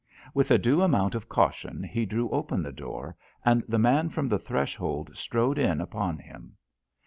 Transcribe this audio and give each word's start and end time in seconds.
With 0.33 0.49
a 0.49 0.57
due 0.57 0.81
amount 0.81 1.13
of 1.13 1.29
caution 1.29 1.83
he 1.83 2.07
drew 2.07 2.27
open 2.31 2.63
the 2.63 2.71
door, 2.71 3.15
and 3.45 3.63
the 3.67 3.77
man 3.77 4.09
from 4.09 4.27
the 4.29 4.39
threshold 4.39 5.15
strode 5.15 5.59
in 5.59 5.79
upon 5.79 6.17
him. 6.17 6.57